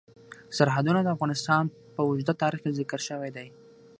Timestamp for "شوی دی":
3.07-3.47